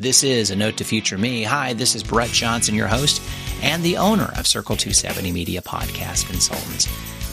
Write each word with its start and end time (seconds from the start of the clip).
This 0.00 0.22
is 0.22 0.52
A 0.52 0.56
Note 0.56 0.76
to 0.76 0.84
Future 0.84 1.18
Me. 1.18 1.42
Hi, 1.42 1.72
this 1.72 1.96
is 1.96 2.04
Brett 2.04 2.30
Johnson, 2.30 2.76
your 2.76 2.86
host 2.86 3.20
and 3.62 3.82
the 3.82 3.96
owner 3.96 4.32
of 4.36 4.46
Circle 4.46 4.76
270 4.76 5.32
Media 5.32 5.60
Podcast 5.60 6.28
Consultants. 6.28 6.86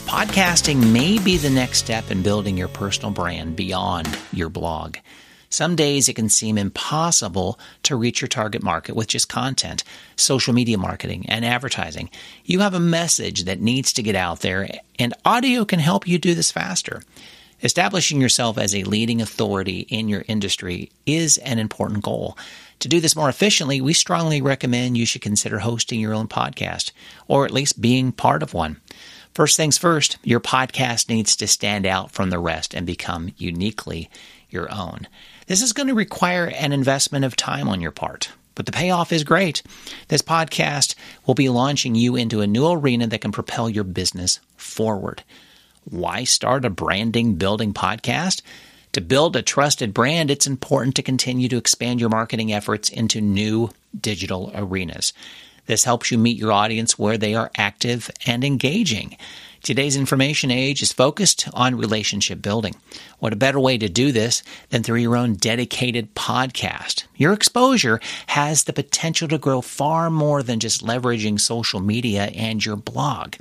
Podcasting 0.06 0.92
may 0.92 1.20
be 1.20 1.36
the 1.36 1.48
next 1.48 1.78
step 1.78 2.10
in 2.10 2.22
building 2.22 2.58
your 2.58 2.66
personal 2.66 3.12
brand 3.12 3.54
beyond 3.54 4.08
your 4.32 4.48
blog. 4.48 4.96
Some 5.48 5.76
days 5.76 6.08
it 6.08 6.14
can 6.14 6.28
seem 6.28 6.58
impossible 6.58 7.56
to 7.84 7.94
reach 7.94 8.20
your 8.20 8.26
target 8.26 8.64
market 8.64 8.96
with 8.96 9.06
just 9.06 9.28
content, 9.28 9.84
social 10.16 10.52
media 10.52 10.76
marketing, 10.76 11.26
and 11.28 11.44
advertising. 11.44 12.10
You 12.44 12.58
have 12.58 12.74
a 12.74 12.80
message 12.80 13.44
that 13.44 13.60
needs 13.60 13.92
to 13.92 14.02
get 14.02 14.16
out 14.16 14.40
there, 14.40 14.68
and 14.98 15.14
audio 15.24 15.64
can 15.64 15.78
help 15.78 16.08
you 16.08 16.18
do 16.18 16.34
this 16.34 16.50
faster. 16.50 17.02
Establishing 17.62 18.20
yourself 18.20 18.58
as 18.58 18.74
a 18.74 18.84
leading 18.84 19.22
authority 19.22 19.80
in 19.88 20.08
your 20.08 20.24
industry 20.28 20.90
is 21.06 21.38
an 21.38 21.58
important 21.58 22.02
goal. 22.02 22.36
To 22.80 22.88
do 22.88 23.00
this 23.00 23.16
more 23.16 23.28
efficiently, 23.28 23.80
we 23.80 23.94
strongly 23.94 24.42
recommend 24.42 24.98
you 24.98 25.06
should 25.06 25.22
consider 25.22 25.60
hosting 25.60 25.98
your 25.98 26.12
own 26.12 26.28
podcast, 26.28 26.92
or 27.26 27.44
at 27.44 27.50
least 27.50 27.80
being 27.80 28.12
part 28.12 28.42
of 28.42 28.52
one. 28.52 28.80
First 29.32 29.56
things 29.56 29.78
first, 29.78 30.18
your 30.22 30.40
podcast 30.40 31.08
needs 31.08 31.36
to 31.36 31.46
stand 31.46 31.86
out 31.86 32.10
from 32.10 32.30
the 32.30 32.38
rest 32.38 32.74
and 32.74 32.86
become 32.86 33.32
uniquely 33.36 34.10
your 34.50 34.72
own. 34.72 35.08
This 35.46 35.62
is 35.62 35.72
going 35.72 35.88
to 35.88 35.94
require 35.94 36.46
an 36.46 36.72
investment 36.72 37.24
of 37.24 37.36
time 37.36 37.68
on 37.68 37.80
your 37.80 37.90
part, 37.90 38.30
but 38.54 38.66
the 38.66 38.72
payoff 38.72 39.12
is 39.12 39.24
great. 39.24 39.62
This 40.08 40.22
podcast 40.22 40.94
will 41.26 41.34
be 41.34 41.48
launching 41.48 41.94
you 41.94 42.16
into 42.16 42.40
a 42.40 42.46
new 42.46 42.70
arena 42.70 43.06
that 43.06 43.20
can 43.20 43.32
propel 43.32 43.68
your 43.68 43.84
business 43.84 44.40
forward. 44.56 45.22
Why 45.84 46.24
start 46.24 46.64
a 46.64 46.70
branding 46.70 47.34
building 47.34 47.72
podcast? 47.72 48.42
To 48.92 49.00
build 49.00 49.36
a 49.36 49.42
trusted 49.42 49.92
brand, 49.92 50.30
it's 50.30 50.46
important 50.46 50.96
to 50.96 51.02
continue 51.02 51.48
to 51.48 51.58
expand 51.58 52.00
your 52.00 52.08
marketing 52.08 52.52
efforts 52.52 52.88
into 52.88 53.20
new 53.20 53.70
digital 53.98 54.50
arenas. 54.54 55.12
This 55.66 55.84
helps 55.84 56.10
you 56.10 56.18
meet 56.18 56.38
your 56.38 56.52
audience 56.52 56.98
where 56.98 57.18
they 57.18 57.34
are 57.34 57.50
active 57.56 58.10
and 58.24 58.44
engaging. 58.44 59.16
Today's 59.62 59.96
information 59.96 60.52
age 60.52 60.80
is 60.80 60.92
focused 60.92 61.48
on 61.52 61.74
relationship 61.74 62.40
building. 62.40 62.76
What 63.18 63.32
a 63.32 63.36
better 63.36 63.58
way 63.58 63.76
to 63.78 63.88
do 63.88 64.12
this 64.12 64.44
than 64.70 64.84
through 64.84 65.00
your 65.00 65.16
own 65.16 65.34
dedicated 65.34 66.14
podcast? 66.14 67.04
Your 67.16 67.32
exposure 67.32 68.00
has 68.28 68.64
the 68.64 68.72
potential 68.72 69.26
to 69.26 69.38
grow 69.38 69.60
far 69.60 70.08
more 70.08 70.44
than 70.44 70.60
just 70.60 70.86
leveraging 70.86 71.40
social 71.40 71.80
media 71.80 72.26
and 72.26 72.64
your 72.64 72.76
blog. 72.76 73.34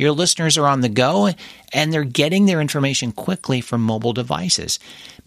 Your 0.00 0.12
listeners 0.12 0.56
are 0.56 0.66
on 0.66 0.80
the 0.80 0.88
go 0.88 1.28
and 1.74 1.92
they're 1.92 2.04
getting 2.04 2.46
their 2.46 2.62
information 2.62 3.12
quickly 3.12 3.60
from 3.60 3.82
mobile 3.82 4.14
devices. 4.14 4.78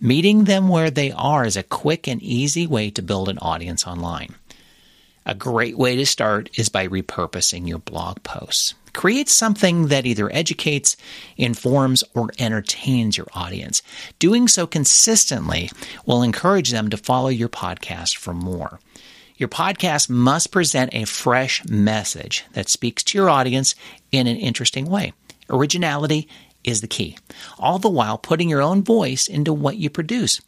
Meeting 0.02 0.46
them 0.46 0.68
where 0.68 0.90
they 0.90 1.12
are 1.12 1.46
is 1.46 1.56
a 1.56 1.62
quick 1.62 2.08
and 2.08 2.20
easy 2.24 2.66
way 2.66 2.90
to 2.90 3.04
build 3.04 3.30
an 3.30 3.38
audience 3.38 3.86
online. 3.86 4.34
A 5.28 5.36
great 5.36 5.78
way 5.78 5.96
to 5.96 6.08
start 6.08 6.50
is 6.58 6.70
by 6.70 6.88
repurposing 6.88 7.68
your 7.68 7.78
blog 7.78 8.24
posts. 8.24 8.74
Create 8.94 9.30
something 9.30 9.90
that 9.90 10.08
either 10.08 10.34
educates, 10.34 10.98
informs, 11.38 12.04
or 12.16 12.32
entertains 12.40 13.16
your 13.16 13.28
audience. 13.36 13.84
Doing 14.18 14.48
so 14.48 14.66
consistently 14.66 15.70
will 16.08 16.24
encourage 16.24 16.72
them 16.72 16.90
to 16.90 16.98
follow 16.98 17.30
your 17.30 17.48
podcast 17.48 18.18
for 18.18 18.34
more. 18.34 18.80
Your 19.36 19.50
podcast 19.50 20.09
must 20.09 20.52
present 20.52 20.94
a 20.94 21.06
fresh 21.06 21.66
message 21.66 22.45
that 22.53 22.70
speaks 22.70 23.03
to 23.03 23.17
your 23.17 23.30
audience 23.30 23.73
in 24.12 24.28
an 24.28 24.38
interesting 24.38 24.86
way. 24.86 25.14
Originality 25.50 26.28
is 26.64 26.81
the 26.81 26.88
key, 26.88 27.17
all 27.58 27.80
the 27.80 27.90
while 27.90 28.17
putting 28.17 28.48
your 28.48 28.62
own 28.62 28.84
voice 28.84 29.28
into 29.28 29.52
what 29.52 29.78
you 29.78 29.90
produce. 29.90 30.40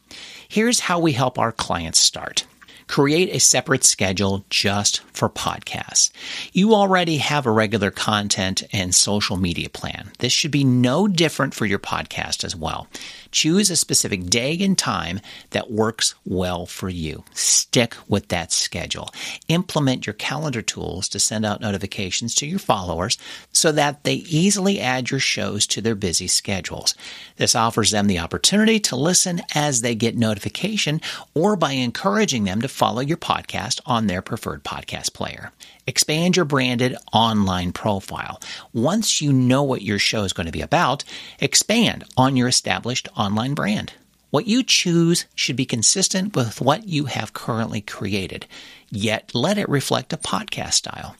Here's 0.48 0.80
how 0.80 1.00
we 1.00 1.12
help 1.12 1.38
our 1.38 1.52
clients 1.52 1.98
start. 1.98 2.46
Create 2.88 3.34
a 3.34 3.40
separate 3.40 3.84
schedule 3.84 4.44
just 4.48 5.00
for 5.12 5.28
podcasts. 5.28 6.10
You 6.52 6.74
already 6.74 7.16
have 7.18 7.44
a 7.44 7.50
regular 7.50 7.90
content 7.90 8.62
and 8.72 8.94
social 8.94 9.36
media 9.36 9.68
plan. 9.68 10.12
This 10.18 10.32
should 10.32 10.50
be 10.50 10.64
no 10.64 11.08
different 11.08 11.52
for 11.52 11.66
your 11.66 11.78
podcast 11.78 12.44
as 12.44 12.54
well. 12.54 12.86
Choose 13.32 13.70
a 13.70 13.76
specific 13.76 14.26
day 14.26 14.56
and 14.60 14.78
time 14.78 15.20
that 15.50 15.70
works 15.70 16.14
well 16.24 16.64
for 16.64 16.88
you. 16.88 17.24
Stick 17.34 17.94
with 18.08 18.28
that 18.28 18.52
schedule. 18.52 19.10
Implement 19.48 20.06
your 20.06 20.14
calendar 20.14 20.62
tools 20.62 21.08
to 21.08 21.18
send 21.18 21.44
out 21.44 21.60
notifications 21.60 22.34
to 22.36 22.46
your 22.46 22.58
followers 22.58 23.18
so 23.52 23.72
that 23.72 24.04
they 24.04 24.14
easily 24.14 24.80
add 24.80 25.10
your 25.10 25.20
shows 25.20 25.66
to 25.66 25.80
their 25.80 25.94
busy 25.94 26.28
schedules. 26.28 26.94
This 27.36 27.54
offers 27.54 27.90
them 27.90 28.06
the 28.06 28.20
opportunity 28.20 28.78
to 28.80 28.96
listen 28.96 29.42
as 29.54 29.80
they 29.80 29.94
get 29.94 30.16
notification 30.16 31.00
or 31.34 31.56
by 31.56 31.72
encouraging 31.72 32.44
them 32.44 32.62
to 32.62 32.68
follow 32.76 33.00
your 33.00 33.16
podcast 33.16 33.80
on 33.86 34.06
their 34.06 34.20
preferred 34.20 34.62
podcast 34.62 35.14
player. 35.14 35.50
Expand 35.86 36.36
your 36.36 36.44
branded 36.44 36.94
online 37.10 37.72
profile. 37.72 38.38
Once 38.74 39.22
you 39.22 39.32
know 39.32 39.62
what 39.62 39.80
your 39.80 39.98
show 39.98 40.24
is 40.24 40.34
going 40.34 40.44
to 40.44 40.52
be 40.52 40.60
about, 40.60 41.02
expand 41.40 42.04
on 42.18 42.36
your 42.36 42.48
established 42.48 43.08
online 43.16 43.54
brand. 43.54 43.94
What 44.28 44.46
you 44.46 44.62
choose 44.62 45.24
should 45.34 45.56
be 45.56 45.64
consistent 45.64 46.36
with 46.36 46.60
what 46.60 46.86
you 46.86 47.06
have 47.06 47.32
currently 47.32 47.80
created, 47.80 48.46
yet 48.90 49.34
let 49.34 49.56
it 49.56 49.70
reflect 49.70 50.12
a 50.12 50.18
podcast 50.18 50.74
style. 50.74 51.16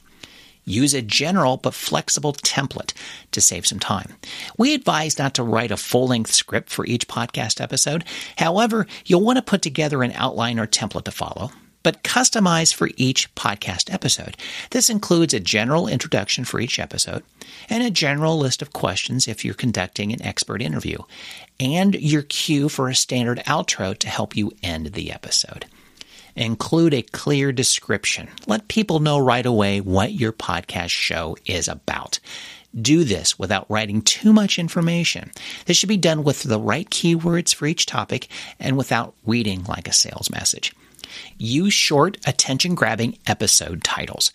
Use 0.66 0.92
a 0.92 1.00
general 1.00 1.56
but 1.56 1.74
flexible 1.74 2.32
template 2.32 2.92
to 3.30 3.40
save 3.40 3.66
some 3.66 3.78
time. 3.78 4.16
We 4.58 4.74
advise 4.74 5.18
not 5.18 5.34
to 5.34 5.42
write 5.42 5.70
a 5.70 5.76
full 5.76 6.08
length 6.08 6.32
script 6.32 6.70
for 6.70 6.84
each 6.84 7.08
podcast 7.08 7.60
episode. 7.60 8.04
However, 8.36 8.86
you'll 9.06 9.22
want 9.22 9.36
to 9.36 9.42
put 9.42 9.62
together 9.62 10.02
an 10.02 10.12
outline 10.12 10.58
or 10.58 10.66
template 10.66 11.04
to 11.04 11.12
follow 11.12 11.52
but 11.86 12.02
customized 12.02 12.74
for 12.74 12.90
each 12.96 13.32
podcast 13.36 13.94
episode. 13.94 14.36
This 14.70 14.90
includes 14.90 15.32
a 15.32 15.38
general 15.38 15.86
introduction 15.86 16.44
for 16.44 16.58
each 16.58 16.80
episode 16.80 17.22
and 17.70 17.80
a 17.80 17.92
general 17.92 18.36
list 18.36 18.60
of 18.60 18.72
questions 18.72 19.28
if 19.28 19.44
you're 19.44 19.54
conducting 19.54 20.12
an 20.12 20.20
expert 20.20 20.60
interview, 20.60 20.98
and 21.60 21.94
your 21.94 22.22
cue 22.22 22.68
for 22.68 22.88
a 22.88 22.94
standard 22.96 23.38
outro 23.46 23.96
to 23.98 24.08
help 24.08 24.36
you 24.36 24.50
end 24.64 24.94
the 24.94 25.12
episode. 25.12 25.66
Include 26.36 26.92
a 26.92 27.02
clear 27.02 27.50
description. 27.50 28.28
Let 28.46 28.68
people 28.68 29.00
know 29.00 29.18
right 29.18 29.46
away 29.46 29.80
what 29.80 30.12
your 30.12 30.32
podcast 30.32 30.90
show 30.90 31.36
is 31.46 31.66
about. 31.66 32.20
Do 32.78 33.04
this 33.04 33.38
without 33.38 33.70
writing 33.70 34.02
too 34.02 34.34
much 34.34 34.58
information. 34.58 35.32
This 35.64 35.78
should 35.78 35.88
be 35.88 35.96
done 35.96 36.24
with 36.24 36.42
the 36.42 36.60
right 36.60 36.88
keywords 36.90 37.54
for 37.54 37.66
each 37.66 37.86
topic 37.86 38.28
and 38.60 38.76
without 38.76 39.14
reading 39.24 39.64
like 39.64 39.88
a 39.88 39.94
sales 39.94 40.30
message. 40.30 40.74
Use 41.38 41.72
short, 41.72 42.18
attention 42.26 42.74
grabbing 42.74 43.16
episode 43.26 43.82
titles. 43.82 44.30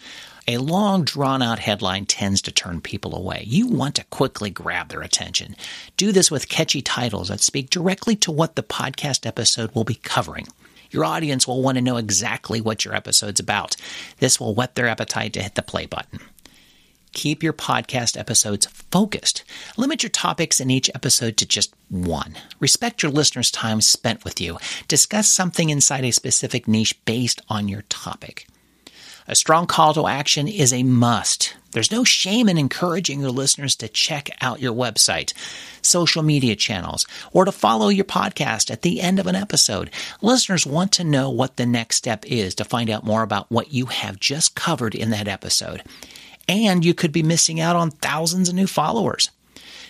A 0.48 0.58
long, 0.58 1.04
drawn 1.04 1.44
out 1.44 1.60
headline 1.60 2.08
tends 2.08 2.42
to 2.42 2.52
turn 2.52 2.82
people 2.82 3.16
away. 3.16 3.44
You 3.46 3.68
want 3.68 3.94
to 3.96 4.04
quickly 4.06 4.50
grab 4.50 4.90
their 4.90 5.04
attention. 5.04 5.56
Do 5.98 6.12
this 6.12 6.32
with 6.32 6.50
catchy 6.50 6.82
titles 6.82 7.28
that 7.28 7.42
speak 7.42 7.70
directly 7.70 8.16
to 8.18 8.32
what 8.32 8.56
the 8.56 8.64
podcast 8.64 9.28
episode 9.28 9.76
will 9.76 9.84
be 9.84 9.94
covering. 9.94 10.48
Your 10.92 11.06
audience 11.06 11.48
will 11.48 11.62
want 11.62 11.78
to 11.78 11.82
know 11.82 11.98
exactly 11.98 12.62
what 12.62 12.86
your 12.86 12.94
episode's 12.94 13.40
about. 13.40 13.76
This 14.20 14.40
will 14.40 14.54
whet 14.54 14.76
their 14.76 14.88
appetite 14.88 15.34
to 15.34 15.42
hit 15.42 15.56
the 15.56 15.62
play 15.62 15.86
button. 15.86 16.20
Keep 17.14 17.44
your 17.44 17.54
podcast 17.54 18.18
episodes 18.18 18.68
focused. 18.68 19.44
Limit 19.76 20.04
your 20.04 20.10
topics 20.10 20.62
in 20.62 20.70
each 20.70 20.90
episode 20.96 21.36
to 21.38 21.46
just 21.46 21.74
one. 21.90 22.38
Respect 22.60 23.04
your 23.04 23.12
listeners' 23.12 23.52
time 23.52 23.82
spent 23.82 24.24
with 24.24 24.40
you. 24.40 24.58
Discuss 24.88 25.28
something 25.28 25.70
inside 25.70 26.06
a 26.06 26.12
specific 26.12 26.68
niche 26.68 27.04
based 27.04 27.42
on 27.50 27.68
your 27.68 27.82
topic. 27.84 28.48
A 29.28 29.36
strong 29.36 29.68
call 29.68 29.94
to 29.94 30.08
action 30.08 30.48
is 30.48 30.74
a 30.74 30.84
must. 30.84 31.56
There's 31.72 31.92
no 31.92 32.04
shame 32.04 32.50
in 32.50 32.58
encouraging 32.58 33.22
your 33.22 33.32
listeners 33.32 33.76
to 33.78 33.88
check 33.88 34.30
out 34.42 34.62
your 34.62 34.74
website, 34.74 35.34
social 35.82 36.22
media 36.22 36.56
channels, 36.56 37.08
or 37.32 37.46
to 37.46 37.52
follow 37.52 37.90
your 37.90 38.06
podcast 38.06 38.70
at 38.70 38.82
the 38.82 39.00
end 39.00 39.20
of 39.20 39.28
an 39.28 39.36
episode. 39.36 39.90
Listeners 40.22 40.66
want 40.66 40.92
to 40.94 41.04
know 41.04 41.30
what 41.30 41.56
the 41.56 41.66
next 41.66 41.96
step 41.96 42.26
is 42.26 42.56
to 42.56 42.66
find 42.66 42.90
out 42.90 43.06
more 43.06 43.24
about 43.24 43.50
what 43.50 43.72
you 43.72 43.86
have 43.86 44.20
just 44.20 44.56
covered 44.56 44.96
in 44.96 45.12
that 45.12 45.28
episode 45.28 45.84
and 46.52 46.84
you 46.84 46.94
could 46.94 47.12
be 47.12 47.24
missing 47.24 47.60
out 47.60 47.76
on 47.76 47.92
thousands 47.92 48.50
of 48.50 48.56
new 48.56 48.68
followers. 48.68 49.32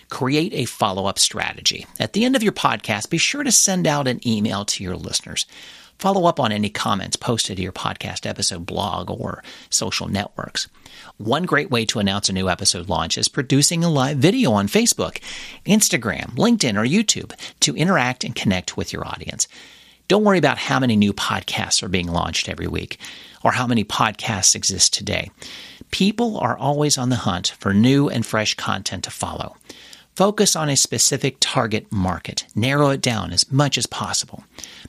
Create 0.08 0.52
a 0.52 0.64
follow 0.64 1.06
up 1.06 1.18
strategy. 1.18 1.86
At 1.98 2.12
the 2.12 2.24
end 2.24 2.36
of 2.36 2.42
your 2.42 2.52
podcast, 2.52 3.10
be 3.10 3.18
sure 3.18 3.42
to 3.42 3.50
send 3.50 3.86
out 3.86 4.06
an 4.06 4.26
email 4.26 4.64
to 4.66 4.84
your 4.84 4.96
listeners. 4.96 5.46
Follow 6.02 6.26
up 6.26 6.40
on 6.40 6.50
any 6.50 6.68
comments 6.68 7.14
posted 7.14 7.58
to 7.58 7.62
your 7.62 7.70
podcast 7.70 8.26
episode 8.26 8.66
blog 8.66 9.08
or 9.08 9.44
social 9.70 10.08
networks. 10.08 10.66
One 11.18 11.44
great 11.44 11.70
way 11.70 11.84
to 11.84 12.00
announce 12.00 12.28
a 12.28 12.32
new 12.32 12.48
episode 12.48 12.88
launch 12.88 13.16
is 13.16 13.28
producing 13.28 13.84
a 13.84 13.88
live 13.88 14.16
video 14.16 14.50
on 14.50 14.66
Facebook, 14.66 15.22
Instagram, 15.64 16.34
LinkedIn, 16.34 16.76
or 16.76 16.84
YouTube 16.84 17.32
to 17.60 17.76
interact 17.76 18.24
and 18.24 18.34
connect 18.34 18.76
with 18.76 18.92
your 18.92 19.06
audience. 19.06 19.46
Don't 20.08 20.24
worry 20.24 20.38
about 20.38 20.58
how 20.58 20.80
many 20.80 20.96
new 20.96 21.12
podcasts 21.12 21.84
are 21.84 21.88
being 21.88 22.08
launched 22.08 22.48
every 22.48 22.66
week 22.66 22.98
or 23.44 23.52
how 23.52 23.68
many 23.68 23.84
podcasts 23.84 24.56
exist 24.56 24.92
today. 24.92 25.30
People 25.92 26.36
are 26.38 26.58
always 26.58 26.98
on 26.98 27.10
the 27.10 27.14
hunt 27.14 27.54
for 27.60 27.72
new 27.72 28.08
and 28.08 28.26
fresh 28.26 28.54
content 28.54 29.04
to 29.04 29.10
follow. 29.12 29.56
Focus 30.14 30.54
on 30.54 30.68
a 30.68 30.76
specific 30.76 31.38
target 31.40 31.90
market. 31.90 32.44
Narrow 32.54 32.90
it 32.90 33.00
down 33.00 33.32
as 33.32 33.50
much 33.50 33.78
as 33.78 33.86
possible. 33.86 34.44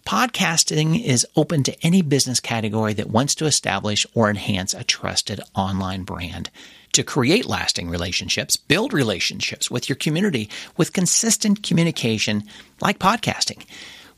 Podcasting 0.06 1.02
is 1.02 1.26
open 1.38 1.64
to 1.64 1.78
any 1.82 2.02
business 2.02 2.42
category 2.42 2.94
that 2.96 3.10
wants 3.10 3.34
to 3.36 3.46
establish 3.46 4.06
or 4.14 4.30
enhance 4.30 4.74
a 4.74 4.84
trusted 4.84 5.40
online 5.56 6.04
brand. 6.04 6.50
To 6.92 7.04
create 7.04 7.46
lasting 7.46 7.90
relationships, 7.90 8.58
build 8.58 8.92
relationships 8.92 9.72
with 9.72 9.88
your 9.88 9.96
community 9.96 10.50
with 10.76 10.92
consistent 10.92 11.64
communication 11.64 12.44
like 12.82 13.00
podcasting. 13.00 13.64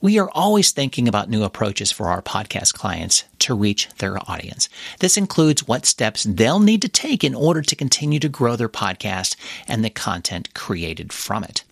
We 0.06 0.20
are 0.20 0.30
always 0.36 0.70
thinking 0.70 1.08
about 1.08 1.32
new 1.32 1.44
approaches 1.44 1.92
for 1.92 2.10
our 2.10 2.22
podcast 2.22 2.76
clients 2.76 3.24
to 3.40 3.56
reach 3.56 3.90
their 3.98 4.20
audience. 4.30 4.70
This 5.00 5.18
includes 5.18 5.68
what 5.68 5.88
steps 5.88 6.26
they'll 6.26 6.60
need 6.60 6.84
to 6.84 6.88
take 6.88 7.24
in 7.24 7.34
order 7.34 7.64
to 7.64 7.76
continue 7.76 8.20
to 8.20 8.30
grow 8.30 8.56
their 8.56 8.70
podcast 8.70 9.36
and 9.68 9.84
the 9.84 9.90
content 9.90 10.54
created 10.54 11.12
from 11.12 11.44
it. 11.44 11.64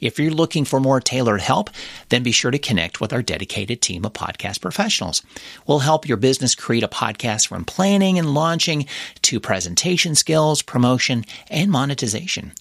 If 0.00 0.18
you're 0.18 0.30
looking 0.30 0.64
for 0.64 0.80
more 0.80 1.00
tailored 1.00 1.40
help, 1.40 1.70
then 2.08 2.22
be 2.22 2.32
sure 2.32 2.50
to 2.50 2.58
connect 2.58 3.00
with 3.00 3.12
our 3.12 3.22
dedicated 3.22 3.82
team 3.82 4.04
of 4.04 4.12
podcast 4.12 4.60
professionals. 4.60 5.22
We'll 5.66 5.80
help 5.80 6.06
your 6.06 6.16
business 6.16 6.54
create 6.54 6.82
a 6.82 6.88
podcast 6.88 7.48
from 7.48 7.64
planning 7.64 8.18
and 8.18 8.34
launching 8.34 8.86
to 9.22 9.40
presentation 9.40 10.14
skills, 10.14 10.62
promotion, 10.62 11.24
and 11.50 11.70
monetization. 11.70 12.52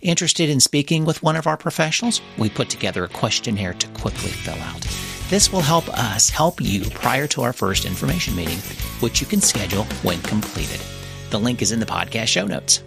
Interested 0.00 0.48
in 0.48 0.60
speaking 0.60 1.04
with 1.04 1.22
one 1.22 1.36
of 1.36 1.46
our 1.46 1.56
professionals? 1.56 2.20
We 2.38 2.50
put 2.50 2.70
together 2.70 3.04
a 3.04 3.08
questionnaire 3.08 3.74
to 3.74 3.88
quickly 3.88 4.30
fill 4.30 4.54
out. 4.54 4.86
This 5.30 5.50
will 5.50 5.62
help 5.62 5.88
us 5.88 6.28
help 6.30 6.60
you 6.60 6.84
prior 6.90 7.26
to 7.28 7.42
our 7.42 7.52
first 7.52 7.86
information 7.86 8.36
meeting, 8.36 8.58
which 9.00 9.20
you 9.20 9.26
can 9.26 9.40
schedule 9.40 9.84
when 10.02 10.20
completed. 10.22 10.80
The 11.30 11.38
link 11.38 11.62
is 11.62 11.72
in 11.72 11.80
the 11.80 11.86
podcast 11.86 12.28
show 12.28 12.46
notes. 12.46 12.82